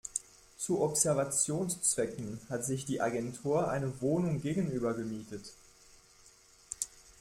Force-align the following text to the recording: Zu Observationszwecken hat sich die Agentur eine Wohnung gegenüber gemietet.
Zu 0.57 0.81
Observationszwecken 0.81 2.39
hat 2.49 2.65
sich 2.65 2.85
die 2.85 3.01
Agentur 3.01 3.69
eine 3.69 4.01
Wohnung 4.01 4.41
gegenüber 4.41 4.95
gemietet. 4.95 5.53